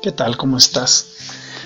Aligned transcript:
¿Qué 0.00 0.12
tal? 0.12 0.36
¿Cómo 0.36 0.58
estás? 0.58 1.06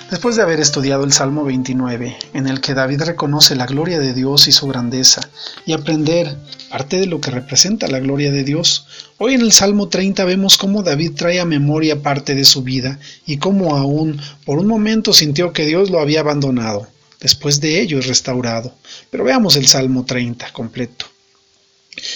Después 0.09 0.35
de 0.35 0.41
haber 0.41 0.59
estudiado 0.59 1.03
el 1.03 1.13
Salmo 1.13 1.43
29, 1.43 2.17
en 2.33 2.47
el 2.47 2.61
que 2.61 2.73
David 2.73 3.03
reconoce 3.03 3.55
la 3.55 3.67
gloria 3.67 3.99
de 3.99 4.11
Dios 4.11 4.47
y 4.47 4.51
su 4.51 4.67
grandeza, 4.67 5.21
y 5.67 5.73
aprender 5.73 6.35
parte 6.71 6.97
de 6.97 7.05
lo 7.05 7.21
que 7.21 7.29
representa 7.29 7.87
la 7.87 7.99
gloria 7.99 8.31
de 8.31 8.43
Dios, 8.43 8.87
hoy 9.19 9.35
en 9.35 9.41
el 9.41 9.51
Salmo 9.51 9.87
30 9.87 10.25
vemos 10.25 10.57
cómo 10.57 10.81
David 10.81 11.11
trae 11.15 11.39
a 11.39 11.45
memoria 11.45 12.01
parte 12.01 12.33
de 12.33 12.43
su 12.43 12.63
vida 12.63 12.99
y 13.27 13.37
cómo 13.37 13.75
aún 13.77 14.19
por 14.45 14.57
un 14.57 14.65
momento 14.65 15.13
sintió 15.13 15.53
que 15.53 15.67
Dios 15.67 15.91
lo 15.91 15.99
había 15.99 16.21
abandonado. 16.21 16.87
Después 17.19 17.61
de 17.61 17.81
ello 17.81 17.99
es 17.99 18.07
restaurado. 18.07 18.73
Pero 19.11 19.23
veamos 19.23 19.55
el 19.57 19.67
Salmo 19.67 20.05
30 20.05 20.51
completo. 20.53 21.05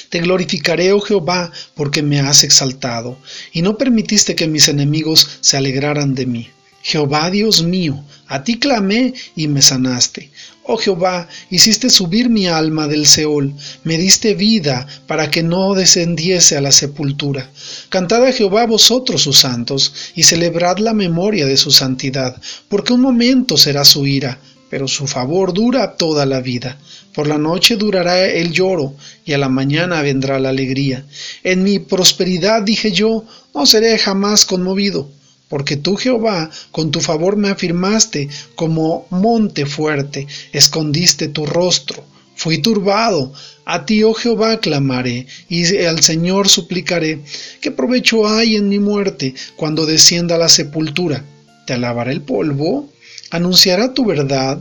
Te 0.09 0.19
glorificaré, 0.19 0.91
oh 0.91 0.99
Jehová, 0.99 1.51
porque 1.75 2.01
me 2.01 2.19
has 2.19 2.43
exaltado, 2.43 3.17
y 3.53 3.61
no 3.61 3.77
permitiste 3.77 4.35
que 4.35 4.47
mis 4.47 4.67
enemigos 4.67 5.27
se 5.41 5.57
alegraran 5.57 6.15
de 6.15 6.25
mí. 6.25 6.49
Jehová 6.81 7.29
Dios 7.29 7.63
mío, 7.63 8.01
a 8.27 8.43
ti 8.43 8.59
clamé 8.59 9.13
y 9.35 9.47
me 9.47 9.61
sanaste. 9.61 10.31
Oh 10.63 10.77
Jehová, 10.77 11.27
hiciste 11.49 11.89
subir 11.89 12.29
mi 12.29 12.47
alma 12.47 12.87
del 12.87 13.07
Seol, 13.07 13.53
me 13.83 13.97
diste 13.97 14.35
vida 14.35 14.87
para 15.05 15.29
que 15.29 15.43
no 15.43 15.73
descendiese 15.73 16.57
a 16.57 16.61
la 16.61 16.71
sepultura. 16.71 17.49
Cantad 17.89 18.25
a 18.25 18.31
Jehová 18.31 18.65
vosotros 18.65 19.21
sus 19.21 19.37
santos, 19.39 19.93
y 20.15 20.23
celebrad 20.23 20.77
la 20.77 20.93
memoria 20.93 21.45
de 21.45 21.57
su 21.57 21.71
santidad, 21.71 22.41
porque 22.69 22.93
un 22.93 23.01
momento 23.01 23.57
será 23.57 23.83
su 23.83 24.05
ira, 24.05 24.39
pero 24.69 24.87
su 24.87 25.07
favor 25.07 25.53
dura 25.53 25.95
toda 25.95 26.25
la 26.25 26.41
vida. 26.41 26.77
Por 27.17 27.25
la 27.25 27.39
noche 27.39 27.77
durará 27.77 28.27
el 28.27 28.51
lloro, 28.51 28.93
y 29.25 29.33
a 29.33 29.39
la 29.39 29.49
mañana 29.49 30.03
vendrá 30.03 30.37
la 30.37 30.49
alegría. 30.49 31.03
En 31.43 31.63
mi 31.63 31.79
prosperidad 31.79 32.61
dije 32.61 32.91
yo, 32.91 33.25
no 33.55 33.65
seré 33.65 33.97
jamás 33.97 34.45
conmovido, 34.45 35.09
porque 35.49 35.77
tú, 35.77 35.95
Jehová, 35.95 36.51
con 36.69 36.91
tu 36.91 37.01
favor 37.01 37.35
me 37.35 37.49
afirmaste 37.49 38.29
como 38.53 39.07
monte 39.09 39.65
fuerte, 39.65 40.27
escondiste 40.53 41.27
tu 41.29 41.47
rostro. 41.47 42.03
Fui 42.35 42.59
turbado, 42.59 43.33
a 43.65 43.83
ti, 43.83 44.03
oh 44.03 44.13
Jehová, 44.13 44.59
clamaré, 44.59 45.25
y 45.49 45.75
al 45.85 46.03
Señor 46.03 46.47
suplicaré. 46.47 47.21
¿Qué 47.61 47.71
provecho 47.71 48.27
hay 48.27 48.57
en 48.57 48.69
mi 48.69 48.77
muerte 48.77 49.33
cuando 49.55 49.87
descienda 49.87 50.35
a 50.35 50.37
la 50.45 50.49
sepultura? 50.49 51.25
¿Te 51.65 51.73
alabará 51.73 52.11
el 52.11 52.21
polvo? 52.21 52.91
anunciará 53.29 53.93
tu 53.93 54.05
verdad. 54.05 54.59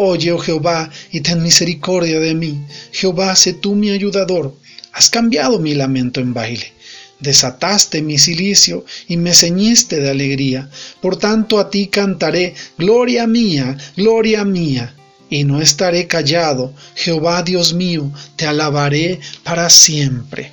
Oye, 0.00 0.30
oh 0.30 0.38
Jehová, 0.38 0.90
y 1.10 1.22
ten 1.22 1.42
misericordia 1.42 2.20
de 2.20 2.32
mí. 2.32 2.64
Jehová, 2.92 3.34
sé 3.34 3.52
tú 3.52 3.74
mi 3.74 3.90
ayudador. 3.90 4.54
Has 4.92 5.10
cambiado 5.10 5.58
mi 5.58 5.74
lamento 5.74 6.20
en 6.20 6.32
baile. 6.32 6.72
Desataste 7.18 8.00
mi 8.00 8.16
silicio 8.16 8.84
y 9.08 9.16
me 9.16 9.34
ceñiste 9.34 9.98
de 9.98 10.10
alegría. 10.10 10.70
Por 11.00 11.16
tanto 11.16 11.58
a 11.58 11.68
ti 11.68 11.88
cantaré, 11.88 12.54
gloria 12.78 13.26
mía, 13.26 13.76
gloria 13.96 14.44
mía. 14.44 14.94
Y 15.30 15.42
no 15.42 15.60
estaré 15.60 16.06
callado. 16.06 16.72
Jehová 16.94 17.42
Dios 17.42 17.74
mío, 17.74 18.12
te 18.36 18.46
alabaré 18.46 19.18
para 19.42 19.68
siempre. 19.68 20.52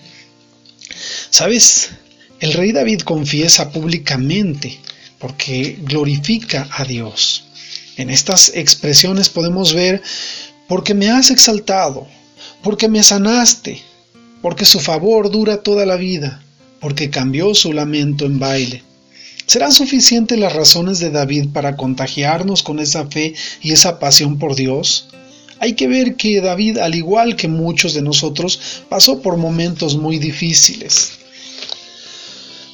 ¿Sabes? 1.29 1.91
El 2.39 2.53
rey 2.53 2.71
David 2.71 3.01
confiesa 3.01 3.71
públicamente 3.71 4.79
porque 5.19 5.77
glorifica 5.83 6.67
a 6.71 6.83
Dios. 6.83 7.44
En 7.97 8.09
estas 8.09 8.51
expresiones 8.55 9.29
podemos 9.29 9.73
ver, 9.73 10.01
porque 10.67 10.93
me 10.93 11.09
has 11.09 11.31
exaltado, 11.31 12.07
porque 12.61 12.89
me 12.89 13.03
sanaste, 13.03 13.81
porque 14.41 14.65
su 14.65 14.79
favor 14.79 15.31
dura 15.31 15.63
toda 15.63 15.85
la 15.85 15.95
vida, 15.95 16.43
porque 16.81 17.09
cambió 17.09 17.55
su 17.55 17.71
lamento 17.71 18.25
en 18.25 18.37
baile. 18.37 18.83
¿Serán 19.45 19.71
suficientes 19.71 20.37
las 20.39 20.53
razones 20.53 20.99
de 20.99 21.11
David 21.11 21.49
para 21.53 21.77
contagiarnos 21.77 22.63
con 22.63 22.79
esa 22.79 23.05
fe 23.07 23.33
y 23.61 23.71
esa 23.71 23.99
pasión 23.99 24.39
por 24.39 24.55
Dios? 24.55 25.07
Hay 25.59 25.73
que 25.73 25.87
ver 25.87 26.15
que 26.15 26.41
David, 26.41 26.79
al 26.79 26.95
igual 26.95 27.35
que 27.35 27.47
muchos 27.47 27.93
de 27.93 28.01
nosotros, 28.01 28.59
pasó 28.89 29.21
por 29.21 29.37
momentos 29.37 29.95
muy 29.95 30.17
difíciles. 30.17 31.11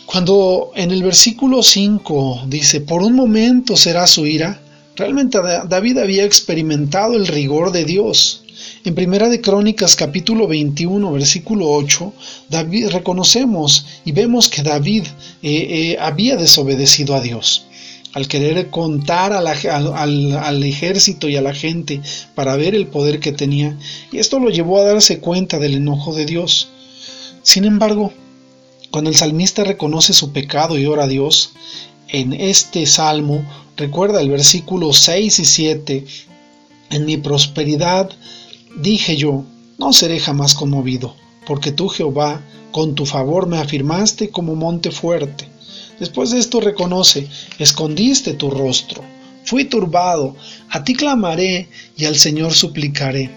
Cuando 0.06 0.72
en 0.76 0.92
el 0.92 1.04
versículo 1.04 1.62
5 1.62 2.46
dice, 2.48 2.82
por 2.82 3.04
un 3.04 3.14
momento 3.14 3.78
será 3.78 4.08
su 4.08 4.26
ira, 4.26 4.62
realmente 4.96 5.38
David 5.68 5.98
había 5.98 6.26
experimentado 6.26 7.16
el 7.16 7.28
rigor 7.28 7.72
de 7.72 7.86
Dios. 7.86 8.44
En 8.84 8.96
Primera 8.96 9.30
de 9.30 9.42
Crónicas 9.42 9.96
capítulo 9.96 10.48
21 10.48 11.12
versículo 11.12 11.72
8, 11.72 12.14
David, 12.50 12.90
reconocemos 12.90 13.86
y 14.06 14.12
vemos 14.12 14.50
que 14.50 14.64
David 14.64 15.06
eh, 15.42 15.50
eh, 15.52 15.98
había 16.00 16.36
desobedecido 16.36 17.16
a 17.16 17.22
Dios 17.22 17.66
al 18.14 18.28
querer 18.28 18.70
contar 18.70 19.32
al, 19.34 19.48
al, 19.48 20.64
ejército 20.64 21.30
y 21.30 21.38
a 21.38 21.42
la 21.42 21.54
gente 21.54 22.02
para 22.36 22.56
ver 22.56 22.76
el 22.76 22.88
poder 22.88 23.20
que 23.20 23.32
tenía, 23.32 23.78
y 24.12 24.18
esto 24.18 24.40
lo 24.40 24.50
llevó 24.50 24.80
a 24.80 24.84
darse 24.84 25.20
cuenta 25.20 25.60
del 25.60 25.76
enojo 25.76 26.14
de 26.14 26.26
Dios. 26.26 26.70
Sin 27.42 27.64
embargo, 27.64 28.12
cuando 28.92 29.10
el 29.10 29.16
salmista 29.16 29.64
reconoce 29.64 30.14
su 30.14 30.34
pecado 30.34 30.78
y 30.78 30.86
ora 30.86 31.06
a 31.06 31.08
Dios, 31.08 31.54
en 32.12 32.34
este 32.34 32.86
salmo, 32.86 33.46
recuerda 33.78 34.22
el 34.22 34.30
versículo 34.30 34.92
6 34.92 35.40
y 35.40 35.46
7, 35.46 36.06
en 36.90 37.06
mi 37.06 37.18
prosperidad 37.18 38.10
dije 38.78 39.16
yo, 39.16 39.46
no 39.78 39.94
seré 39.94 40.20
jamás 40.20 40.54
conmovido, 40.54 41.16
porque 41.48 41.72
tú 41.72 41.88
Jehová, 41.88 42.42
con 42.72 42.96
tu 42.96 43.06
favor 43.06 43.48
me 43.48 43.60
afirmaste 43.60 44.30
como 44.30 44.56
monte 44.56 44.92
fuerte. 44.92 45.48
Después 46.00 46.32
de 46.32 46.40
esto 46.40 46.60
reconoce, 46.60 47.28
escondiste 47.60 48.34
tu 48.34 48.50
rostro, 48.50 49.04
fui 49.46 49.66
turbado, 49.66 50.36
a 50.70 50.84
ti 50.84 50.94
clamaré 50.94 51.70
y 51.98 52.06
al 52.06 52.18
Señor 52.18 52.54
suplicaré. 52.54 53.30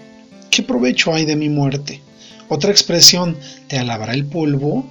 ¿Qué 0.50 0.62
provecho 0.62 1.14
hay 1.14 1.24
de 1.24 1.36
mi 1.36 1.48
muerte? 1.48 2.00
Otra 2.48 2.70
expresión, 2.70 3.36
¿te 3.68 3.78
alabará 3.78 4.14
el 4.14 4.26
polvo? 4.26 4.84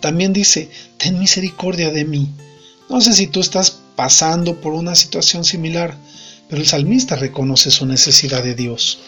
También 0.00 0.32
dice, 0.32 0.70
ten 0.96 1.18
misericordia 1.18 1.90
de 1.90 2.04
mí. 2.04 2.28
No 2.88 3.02
sé 3.02 3.12
si 3.12 3.26
tú 3.26 3.40
estás 3.40 3.80
pasando 3.96 4.62
por 4.62 4.72
una 4.72 4.94
situación 4.94 5.44
similar, 5.44 5.98
pero 6.48 6.62
el 6.62 6.66
salmista 6.66 7.16
reconoce 7.16 7.70
su 7.70 7.84
necesidad 7.84 8.42
de 8.42 8.54
Dios. 8.54 8.98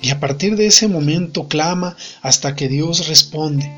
Y 0.00 0.08
a 0.08 0.18
partir 0.18 0.56
de 0.56 0.66
ese 0.66 0.88
momento 0.88 1.46
clama 1.46 1.94
hasta 2.22 2.56
que 2.56 2.68
Dios 2.68 3.08
responde. 3.08 3.70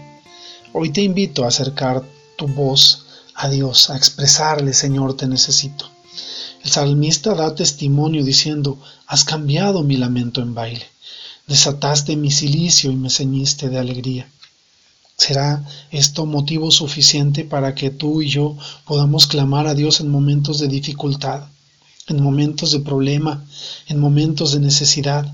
Hoy 0.72 0.90
te 0.90 1.02
invito 1.02 1.44
a 1.44 1.48
acercar 1.48 2.04
tu 2.38 2.46
voz 2.46 3.06
a 3.34 3.48
Dios, 3.48 3.90
a 3.90 3.96
expresarle, 3.96 4.72
Señor, 4.72 5.16
te 5.16 5.26
necesito. 5.26 5.90
El 6.62 6.70
salmista 6.70 7.34
da 7.34 7.56
testimonio 7.56 8.24
diciendo, 8.24 8.78
has 9.08 9.24
cambiado 9.24 9.82
mi 9.82 9.96
lamento 9.96 10.40
en 10.42 10.54
baile, 10.54 10.86
desataste 11.48 12.14
mi 12.16 12.30
silicio 12.30 12.92
y 12.92 12.96
me 12.96 13.10
ceñiste 13.10 13.68
de 13.68 13.78
alegría. 13.80 14.28
¿Será 15.16 15.64
esto 15.92 16.26
motivo 16.26 16.70
suficiente 16.72 17.44
para 17.44 17.74
que 17.74 17.90
tú 17.90 18.20
y 18.20 18.28
yo 18.28 18.56
podamos 18.84 19.26
clamar 19.28 19.66
a 19.68 19.74
Dios 19.74 20.00
en 20.00 20.10
momentos 20.10 20.58
de 20.58 20.66
dificultad, 20.66 21.44
en 22.08 22.22
momentos 22.22 22.72
de 22.72 22.80
problema, 22.80 23.44
en 23.86 24.00
momentos 24.00 24.52
de 24.52 24.60
necesidad? 24.60 25.32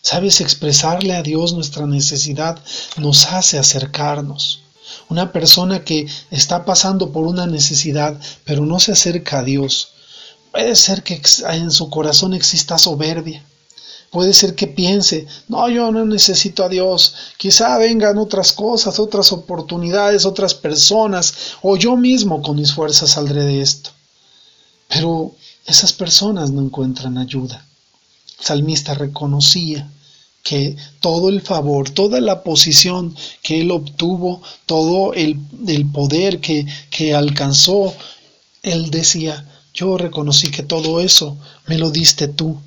Sabes, 0.00 0.40
expresarle 0.40 1.14
a 1.14 1.22
Dios 1.22 1.52
nuestra 1.52 1.86
necesidad 1.86 2.58
nos 2.96 3.26
hace 3.26 3.58
acercarnos. 3.58 4.62
Una 5.10 5.30
persona 5.32 5.84
que 5.84 6.06
está 6.30 6.64
pasando 6.64 7.12
por 7.12 7.26
una 7.26 7.46
necesidad 7.46 8.18
pero 8.44 8.64
no 8.64 8.80
se 8.80 8.92
acerca 8.92 9.40
a 9.40 9.42
Dios, 9.42 9.90
puede 10.52 10.74
ser 10.74 11.02
que 11.02 11.20
en 11.50 11.70
su 11.70 11.90
corazón 11.90 12.32
exista 12.32 12.78
soberbia, 12.78 13.44
Puede 14.10 14.32
ser 14.32 14.54
que 14.54 14.66
piense, 14.66 15.26
no, 15.48 15.68
yo 15.68 15.92
no 15.92 16.04
necesito 16.06 16.64
a 16.64 16.68
Dios, 16.68 17.14
quizá 17.36 17.76
vengan 17.76 18.16
otras 18.16 18.52
cosas, 18.52 18.98
otras 18.98 19.32
oportunidades, 19.32 20.24
otras 20.24 20.54
personas, 20.54 21.34
o 21.62 21.76
yo 21.76 21.96
mismo 21.96 22.40
con 22.40 22.56
mis 22.56 22.72
fuerzas 22.72 23.10
saldré 23.10 23.44
de 23.44 23.60
esto. 23.60 23.90
Pero 24.88 25.34
esas 25.66 25.92
personas 25.92 26.50
no 26.50 26.62
encuentran 26.62 27.18
ayuda. 27.18 27.66
El 28.38 28.44
salmista 28.44 28.94
reconocía 28.94 29.90
que 30.42 30.76
todo 31.00 31.28
el 31.28 31.42
favor, 31.42 31.90
toda 31.90 32.20
la 32.22 32.42
posición 32.42 33.14
que 33.42 33.60
él 33.60 33.70
obtuvo, 33.70 34.40
todo 34.64 35.12
el, 35.12 35.36
poder 35.92 36.40
que 36.40 37.14
alcanzó, 37.14 37.94
él 38.62 38.90
decía, 38.90 39.46
yo 39.74 39.96
reconocí 39.96 40.50
que 40.50 40.62
todo 40.62 41.00
eso 41.00 41.36
me 41.66 41.78
lo 41.78 41.90
diste 41.90 42.28
tú. 42.28 42.58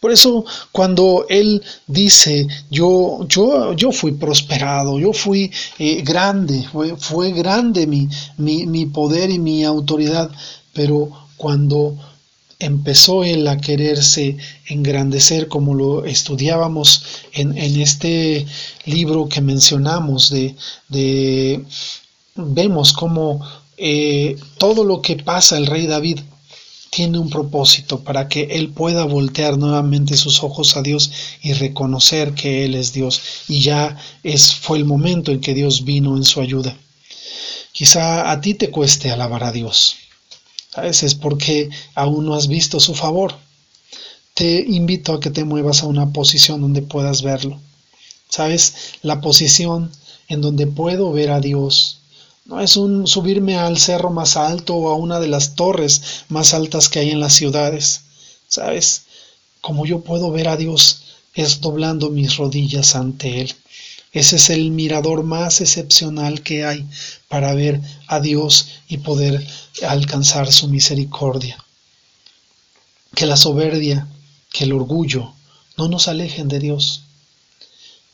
Por 0.00 0.12
eso 0.12 0.44
cuando 0.72 1.26
él 1.28 1.62
dice, 1.86 2.46
yo, 2.70 3.26
yo, 3.28 3.72
yo 3.74 3.92
fui 3.92 4.12
prosperado, 4.12 4.98
yo 4.98 5.12
fui 5.12 5.50
eh, 5.78 6.02
grande, 6.02 6.64
fue, 6.72 6.96
fue 6.96 7.32
grande 7.32 7.86
mi, 7.86 8.08
mi, 8.36 8.66
mi 8.66 8.86
poder 8.86 9.30
y 9.30 9.38
mi 9.38 9.64
autoridad, 9.64 10.30
pero 10.72 11.10
cuando 11.36 11.96
empezó 12.58 13.22
él 13.24 13.46
a 13.48 13.58
quererse 13.58 14.36
engrandecer 14.66 15.48
como 15.48 15.74
lo 15.74 16.04
estudiábamos 16.04 17.02
en, 17.32 17.56
en 17.58 17.80
este 17.80 18.46
libro 18.86 19.28
que 19.28 19.42
mencionamos 19.42 20.30
de, 20.30 20.56
de 20.88 21.62
vemos 22.34 22.92
cómo 22.92 23.46
eh, 23.76 24.36
todo 24.56 24.84
lo 24.84 25.02
que 25.02 25.16
pasa 25.16 25.58
el 25.58 25.66
rey 25.66 25.86
David 25.86 26.20
tiene 26.96 27.18
un 27.18 27.28
propósito 27.28 28.02
para 28.02 28.26
que 28.26 28.44
él 28.52 28.70
pueda 28.70 29.04
voltear 29.04 29.58
nuevamente 29.58 30.16
sus 30.16 30.42
ojos 30.42 30.78
a 30.78 30.82
Dios 30.82 31.12
y 31.42 31.52
reconocer 31.52 32.32
que 32.32 32.64
él 32.64 32.74
es 32.74 32.94
Dios 32.94 33.20
y 33.48 33.60
ya 33.60 33.98
es 34.22 34.54
fue 34.54 34.78
el 34.78 34.86
momento 34.86 35.30
en 35.30 35.42
que 35.42 35.52
Dios 35.52 35.84
vino 35.84 36.16
en 36.16 36.24
su 36.24 36.40
ayuda. 36.40 36.74
Quizá 37.70 38.30
a 38.30 38.40
ti 38.40 38.54
te 38.54 38.70
cueste 38.70 39.10
alabar 39.10 39.44
a 39.44 39.52
Dios. 39.52 39.96
A 40.72 40.80
veces 40.80 41.14
porque 41.14 41.68
aún 41.94 42.24
no 42.24 42.34
has 42.34 42.48
visto 42.48 42.80
su 42.80 42.94
favor. 42.94 43.36
Te 44.32 44.64
invito 44.66 45.12
a 45.12 45.20
que 45.20 45.28
te 45.28 45.44
muevas 45.44 45.82
a 45.82 45.86
una 45.88 46.14
posición 46.14 46.62
donde 46.62 46.80
puedas 46.80 47.20
verlo. 47.20 47.60
¿Sabes? 48.30 48.74
La 49.02 49.20
posición 49.20 49.92
en 50.28 50.40
donde 50.40 50.66
puedo 50.66 51.12
ver 51.12 51.30
a 51.30 51.40
Dios 51.40 51.95
no 52.46 52.60
es 52.60 52.76
un 52.76 53.06
subirme 53.06 53.58
al 53.58 53.78
cerro 53.78 54.10
más 54.10 54.36
alto 54.36 54.76
o 54.76 54.90
a 54.90 54.94
una 54.94 55.18
de 55.18 55.26
las 55.26 55.56
torres 55.56 56.24
más 56.28 56.54
altas 56.54 56.88
que 56.88 57.00
hay 57.00 57.10
en 57.10 57.20
las 57.20 57.34
ciudades. 57.34 58.02
¿Sabes? 58.48 59.02
Como 59.60 59.84
yo 59.84 60.00
puedo 60.00 60.30
ver 60.30 60.48
a 60.48 60.56
Dios 60.56 61.02
es 61.34 61.60
doblando 61.60 62.10
mis 62.10 62.36
rodillas 62.36 62.94
ante 62.94 63.40
Él. 63.40 63.54
Ese 64.12 64.36
es 64.36 64.48
el 64.50 64.70
mirador 64.70 65.24
más 65.24 65.60
excepcional 65.60 66.42
que 66.42 66.64
hay 66.64 66.86
para 67.28 67.52
ver 67.52 67.80
a 68.06 68.20
Dios 68.20 68.68
y 68.88 68.98
poder 68.98 69.46
alcanzar 69.86 70.50
su 70.52 70.68
misericordia. 70.68 71.62
Que 73.14 73.26
la 73.26 73.36
soberbia, 73.36 74.06
que 74.52 74.64
el 74.64 74.72
orgullo 74.72 75.34
no 75.76 75.88
nos 75.88 76.08
alejen 76.08 76.48
de 76.48 76.60
Dios. 76.60 77.02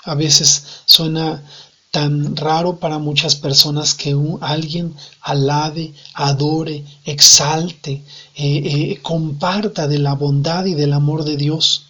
A 0.05 0.14
veces 0.14 0.64
suena 0.87 1.44
tan 1.93 2.37
raro 2.37 2.79
para 2.79 2.99
muchas 2.99 3.37
personas 3.37 3.94
que 3.94 4.17
alguien 4.41 4.97
alabe, 5.21 5.93
adore, 6.15 6.87
exalte, 7.05 8.03
eh, 8.35 8.62
eh, 8.65 8.99
comparta 9.03 9.87
de 9.87 9.99
la 9.99 10.15
bondad 10.15 10.65
y 10.65 10.75
del 10.75 10.94
amor 10.94 11.23
de 11.25 11.37
Dios. 11.37 11.85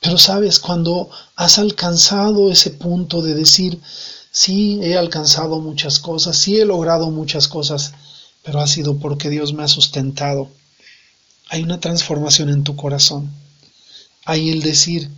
Pero 0.00 0.18
sabes, 0.18 0.58
cuando 0.58 1.10
has 1.36 1.58
alcanzado 1.58 2.50
ese 2.50 2.70
punto 2.70 3.22
de 3.22 3.34
decir, 3.34 3.80
sí, 4.32 4.80
he 4.82 4.98
alcanzado 4.98 5.60
muchas 5.60 6.00
cosas, 6.00 6.36
sí 6.36 6.58
he 6.58 6.64
logrado 6.64 7.12
muchas 7.12 7.46
cosas, 7.46 7.92
pero 8.42 8.60
ha 8.60 8.66
sido 8.66 8.98
porque 8.98 9.30
Dios 9.30 9.52
me 9.52 9.62
ha 9.62 9.68
sustentado. 9.68 10.48
Hay 11.50 11.62
una 11.62 11.78
transformación 11.78 12.48
en 12.50 12.64
tu 12.64 12.74
corazón. 12.74 13.30
Hay 14.24 14.50
el 14.50 14.60
decir, 14.60 15.08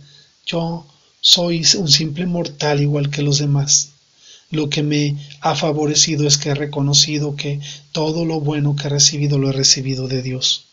yo 0.45 0.85
soy 1.21 1.65
un 1.77 1.89
simple 1.89 2.25
mortal 2.25 2.81
igual 2.81 3.09
que 3.09 3.21
los 3.21 3.39
demás. 3.39 3.89
Lo 4.49 4.69
que 4.69 4.81
me 4.81 5.15
ha 5.41 5.55
favorecido 5.55 6.25
es 6.25 6.37
que 6.37 6.49
he 6.49 6.55
reconocido 6.55 7.35
que 7.35 7.59
todo 7.91 8.23
lo 8.23 8.39
bueno 8.39 8.75
que 8.75 8.87
he 8.87 8.89
recibido 8.89 9.37
lo 9.37 9.49
he 9.49 9.53
recibido 9.53 10.07
de 10.07 10.21
Dios. 10.21 10.65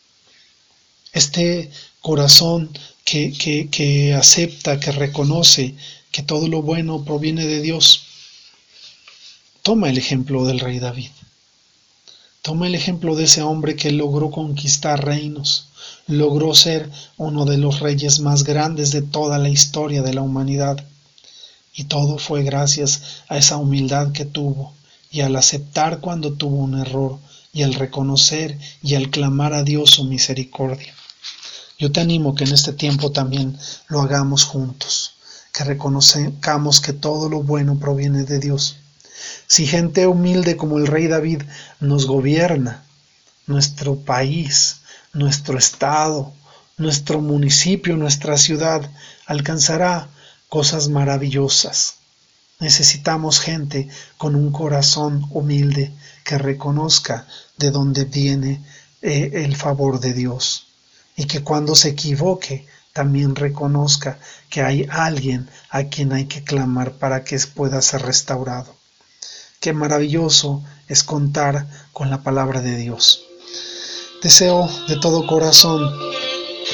Este 1.12 1.70
corazón 2.00 2.70
que, 3.04 3.32
que, 3.32 3.68
que 3.68 4.14
acepta, 4.14 4.78
que 4.78 4.92
reconoce 4.92 5.74
que 6.12 6.22
todo 6.22 6.46
lo 6.48 6.62
bueno 6.62 7.04
proviene 7.04 7.44
de 7.46 7.60
Dios, 7.60 8.04
toma 9.62 9.90
el 9.90 9.98
ejemplo 9.98 10.44
del 10.44 10.60
rey 10.60 10.78
David. 10.78 11.10
Toma 12.44 12.66
el 12.66 12.74
ejemplo 12.74 13.16
de 13.16 13.24
ese 13.24 13.40
hombre 13.40 13.74
que 13.74 13.90
logró 13.90 14.30
conquistar 14.30 15.02
reinos, 15.02 15.68
logró 16.06 16.54
ser 16.54 16.90
uno 17.16 17.46
de 17.46 17.56
los 17.56 17.80
reyes 17.80 18.20
más 18.20 18.44
grandes 18.44 18.90
de 18.90 19.00
toda 19.00 19.38
la 19.38 19.48
historia 19.48 20.02
de 20.02 20.12
la 20.12 20.20
humanidad. 20.20 20.76
Y 21.72 21.84
todo 21.84 22.18
fue 22.18 22.42
gracias 22.42 23.22
a 23.28 23.38
esa 23.38 23.56
humildad 23.56 24.12
que 24.12 24.26
tuvo 24.26 24.74
y 25.10 25.22
al 25.22 25.36
aceptar 25.36 26.00
cuando 26.00 26.34
tuvo 26.34 26.56
un 26.56 26.78
error 26.78 27.18
y 27.54 27.62
al 27.62 27.72
reconocer 27.72 28.58
y 28.82 28.94
al 28.94 29.08
clamar 29.08 29.54
a 29.54 29.62
Dios 29.62 29.92
su 29.92 30.04
misericordia. 30.04 30.94
Yo 31.78 31.92
te 31.92 32.00
animo 32.00 32.34
que 32.34 32.44
en 32.44 32.52
este 32.52 32.74
tiempo 32.74 33.10
también 33.10 33.56
lo 33.88 34.02
hagamos 34.02 34.44
juntos, 34.44 35.14
que 35.50 35.64
reconozcamos 35.64 36.82
que 36.82 36.92
todo 36.92 37.30
lo 37.30 37.42
bueno 37.42 37.78
proviene 37.78 38.24
de 38.24 38.38
Dios. 38.38 38.76
Si 39.46 39.66
gente 39.66 40.06
humilde 40.06 40.56
como 40.56 40.78
el 40.78 40.86
rey 40.86 41.06
David 41.06 41.42
nos 41.80 42.06
gobierna, 42.06 42.84
nuestro 43.46 43.96
país, 43.96 44.80
nuestro 45.12 45.58
estado, 45.58 46.32
nuestro 46.76 47.20
municipio, 47.20 47.96
nuestra 47.96 48.36
ciudad, 48.38 48.90
alcanzará 49.26 50.08
cosas 50.48 50.88
maravillosas. 50.88 51.96
Necesitamos 52.60 53.40
gente 53.40 53.88
con 54.16 54.34
un 54.34 54.50
corazón 54.52 55.26
humilde 55.30 55.92
que 56.24 56.38
reconozca 56.38 57.26
de 57.56 57.70
dónde 57.70 58.04
viene 58.04 58.60
eh, 59.02 59.30
el 59.44 59.56
favor 59.56 60.00
de 60.00 60.14
Dios 60.14 60.66
y 61.16 61.26
que 61.26 61.42
cuando 61.42 61.74
se 61.74 61.90
equivoque 61.90 62.66
también 62.92 63.34
reconozca 63.34 64.18
que 64.48 64.62
hay 64.62 64.86
alguien 64.88 65.48
a 65.70 65.84
quien 65.84 66.12
hay 66.12 66.26
que 66.26 66.44
clamar 66.44 66.92
para 66.92 67.24
que 67.24 67.38
pueda 67.54 67.82
ser 67.82 68.02
restaurado. 68.02 68.74
Qué 69.64 69.72
maravilloso 69.72 70.62
es 70.88 71.02
contar 71.02 71.66
con 71.94 72.10
la 72.10 72.22
palabra 72.22 72.60
de 72.60 72.76
Dios. 72.76 73.22
Deseo 74.22 74.68
de 74.88 74.96
todo 74.96 75.26
corazón 75.26 75.90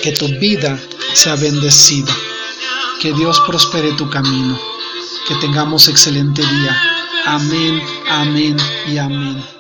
que 0.03 0.11
tu 0.11 0.27
vida 0.41 0.77
sea 1.15 1.37
bendecida, 1.37 2.13
que 3.01 3.13
Dios 3.13 3.41
prospere 3.47 3.93
tu 3.93 4.11
camino, 4.11 4.59
que 5.29 5.37
tengamos 5.37 5.87
excelente 5.87 6.43
día. 6.43 6.83
Amén, 7.27 7.81
amén 8.09 8.57
y 8.89 8.99
amén. 8.99 9.60